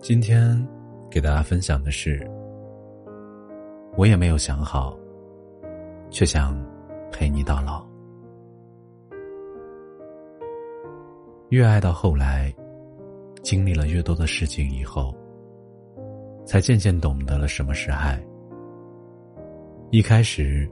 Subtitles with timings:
[0.00, 0.56] 今天
[1.10, 2.24] 给大家分享的是，
[3.96, 4.96] 我也没有想好，
[6.08, 6.56] 却想
[7.10, 7.84] 陪你到老。
[11.48, 12.54] 越爱到后来，
[13.42, 15.12] 经历了越多的事情以后，
[16.46, 18.22] 才渐渐懂得了什么是爱。
[19.90, 20.70] 一开始，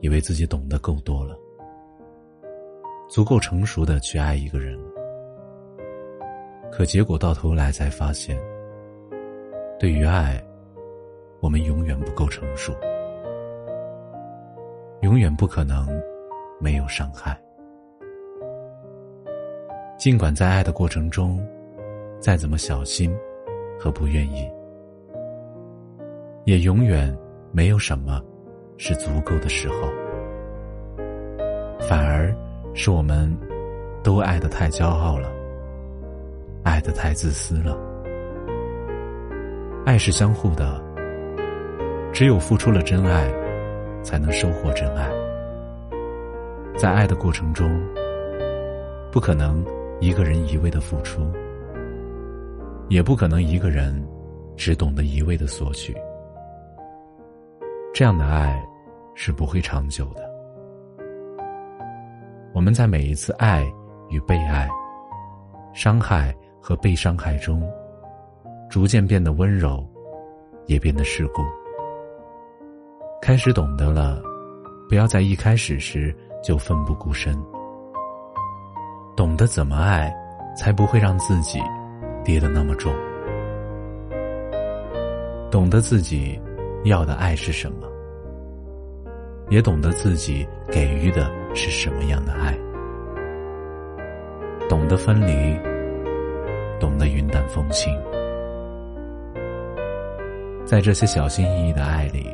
[0.00, 1.38] 以为自己懂得够多了，
[3.08, 4.76] 足够成熟的去爱一个人，
[6.72, 8.36] 可结果到头来才发现。
[9.84, 10.42] 对于爱，
[11.40, 12.72] 我们永远不够成熟，
[15.02, 15.86] 永远不可能
[16.58, 17.38] 没有伤害。
[19.98, 21.38] 尽管在爱的过程中，
[22.18, 23.14] 再怎么小心
[23.78, 24.50] 和不愿意，
[26.46, 27.14] 也永远
[27.52, 28.22] 没有什么
[28.78, 29.86] 是足够的时候，
[31.78, 32.34] 反而
[32.72, 33.30] 是我们
[34.02, 35.30] 都爱的太骄傲了，
[36.62, 37.93] 爱的太自私了。
[39.84, 40.82] 爱是相互的，
[42.10, 43.30] 只有付出了真爱，
[44.02, 45.10] 才能收获真爱。
[46.74, 47.70] 在爱的过程中，
[49.12, 49.62] 不可能
[50.00, 51.20] 一个人一味的付出，
[52.88, 53.94] 也不可能一个人
[54.56, 55.94] 只懂得一味的索取。
[57.92, 58.58] 这样的爱
[59.14, 60.24] 是不会长久的。
[62.54, 63.70] 我们在每一次爱
[64.08, 64.66] 与被爱、
[65.74, 67.62] 伤害和被伤害中。
[68.74, 69.86] 逐渐变得温柔，
[70.66, 71.44] 也变得世故。
[73.22, 74.20] 开始懂得了，
[74.88, 76.12] 不要在一开始时
[76.42, 77.40] 就奋不顾身。
[79.16, 80.12] 懂得怎么爱，
[80.56, 81.60] 才不会让自己
[82.24, 82.92] 跌得那么重。
[85.52, 86.36] 懂得自己
[86.82, 87.86] 要的爱是什么，
[89.50, 92.52] 也懂得自己给予的是什么样的爱。
[94.68, 95.56] 懂得分离，
[96.80, 97.96] 懂得云淡风轻。
[100.64, 102.26] 在这些小心翼翼的爱里，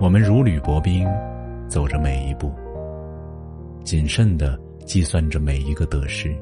[0.00, 1.06] 我们如履薄冰，
[1.68, 2.50] 走着每一步，
[3.84, 6.34] 谨慎的计算着每一个得失，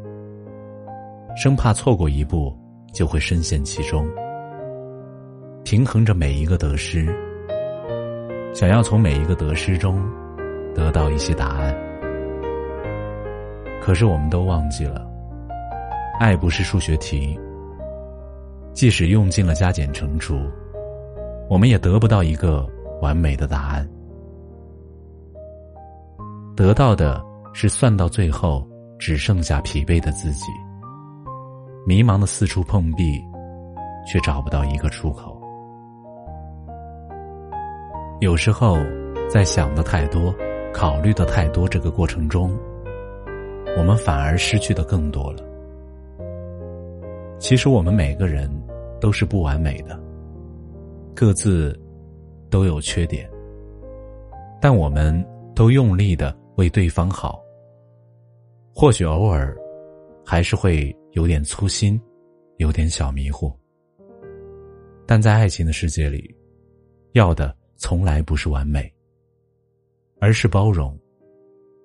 [1.37, 2.57] 生怕错过一步
[2.93, 4.07] 就会深陷其中。
[5.65, 7.05] 平衡着每一个得失，
[8.55, 10.01] 想要从每一个得失中
[10.73, 11.75] 得到一些答案。
[13.83, 15.05] 可是我们都忘记了，
[16.21, 17.37] 爱不是数学题。
[18.75, 20.37] 即使用尽了加减乘除，
[21.49, 22.67] 我们也得不到一个
[23.01, 23.89] 完美的答案。
[26.57, 28.67] 得到的是算到最后
[28.99, 30.47] 只剩下疲惫的自己，
[31.87, 33.23] 迷茫的四处碰壁，
[34.07, 35.41] 却找不到一个出口。
[38.21, 38.77] 有时候，
[39.29, 40.35] 在想的太多、
[40.73, 42.56] 考虑的太多这个过程中，
[43.77, 45.54] 我们反而失去的更多了。
[47.44, 48.50] 其实我们每个人
[48.99, 50.00] 都是不完美的，
[51.15, 51.78] 各自
[52.49, 53.31] 都有缺点，
[54.62, 55.15] 但我们
[55.55, 57.38] 都用力的为对方好。
[58.75, 59.55] 或许偶尔
[60.25, 62.00] 还是会有点粗心，
[62.56, 63.52] 有点小迷糊，
[65.06, 66.35] 但在爱情的世界里，
[67.12, 68.90] 要的从来不是完美，
[70.19, 70.99] 而是包容，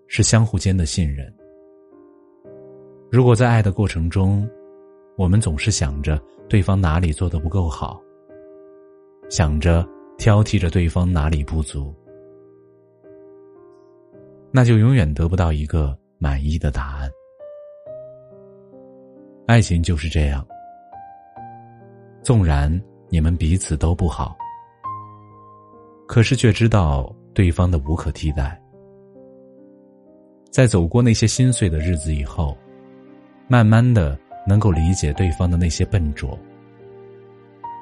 [0.07, 1.29] 是相互间的信任。
[3.11, 4.49] 如果在爱的过程中，
[5.19, 6.17] 我们总是想着
[6.47, 8.01] 对方哪里做的不够好，
[9.29, 9.85] 想着
[10.17, 11.93] 挑剔着对方哪里不足，
[14.49, 17.11] 那就永远得不到一个满意的答案。
[19.45, 20.47] 爱情就是这样，
[22.23, 22.71] 纵然
[23.09, 24.37] 你们彼此都不好，
[26.07, 28.57] 可是却知道对方的无可替代。
[30.49, 32.57] 在走过那些心碎的日子以后，
[33.49, 34.17] 慢慢的。
[34.45, 36.37] 能够理解对方的那些笨拙，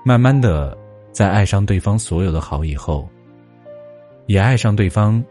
[0.04, 0.78] 慢慢的，
[1.12, 3.08] 在爱上对方所有的好以后，
[4.26, 5.24] 也爱上对方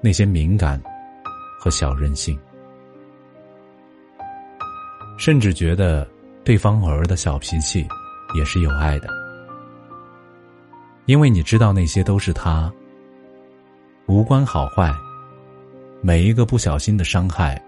[0.00, 0.82] 那些敏感
[1.60, 2.38] 和小任性，
[5.18, 6.08] 甚至觉得
[6.44, 7.86] 对方偶尔的小脾气
[8.34, 9.08] 也是有爱的，
[11.06, 12.72] 因为你知道那些都是他
[14.06, 14.90] 无关好坏，
[16.00, 17.62] 每一个不小心的伤害，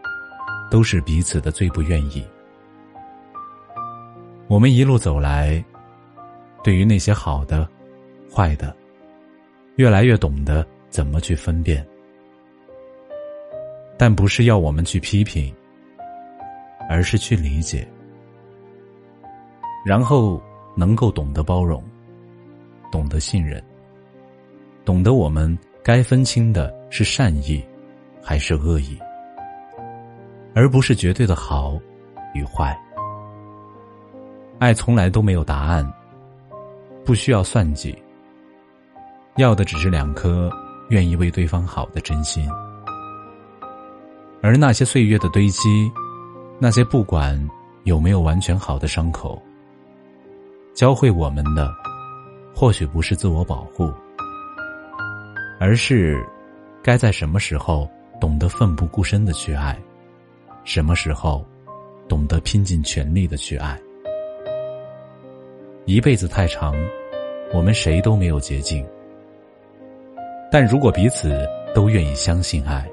[0.70, 2.24] 都是彼此的最不愿意。
[4.50, 5.64] 我们一路走来，
[6.64, 7.68] 对于那些好的、
[8.34, 8.74] 坏的，
[9.76, 11.86] 越来越懂得怎么去分辨，
[13.96, 15.54] 但不是要我们去批评，
[16.88, 17.86] 而是去理解，
[19.86, 20.42] 然后
[20.74, 21.80] 能够懂得包容，
[22.90, 23.62] 懂得信任，
[24.84, 25.56] 懂得我们。
[25.82, 27.64] 该分清的是善意，
[28.20, 28.98] 还是恶意，
[30.54, 31.80] 而不是绝对的好
[32.34, 32.76] 与坏。
[34.60, 35.90] 爱从来都没有答案，
[37.02, 37.96] 不需要算计，
[39.36, 40.50] 要的只是两颗
[40.90, 42.46] 愿意为对方好的真心。
[44.42, 45.90] 而那些岁月的堆积，
[46.58, 47.42] 那些不管
[47.84, 49.42] 有没有完全好的伤口，
[50.74, 51.74] 教会我们的，
[52.54, 53.90] 或许不是自我保护。
[55.58, 56.22] 而是，
[56.82, 57.88] 该在什么时候
[58.20, 59.74] 懂得奋不顾身的去爱，
[60.64, 61.42] 什么时候
[62.06, 63.80] 懂得拼尽全力的去爱。
[65.86, 66.74] 一辈子太长，
[67.52, 68.86] 我们谁都没有捷径。
[70.52, 72.88] 但如果彼此都愿意相信爱，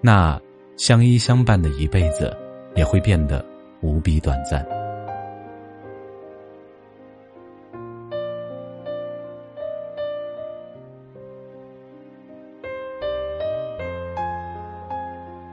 [0.00, 0.40] 那
[0.76, 2.36] 相依相伴的一辈子
[2.74, 3.44] 也会变得
[3.80, 4.66] 无比短暂。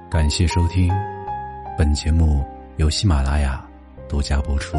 [0.09, 0.91] 感谢收听，
[1.77, 2.43] 本节目
[2.77, 3.67] 由喜马拉雅
[4.07, 4.77] 独家播出。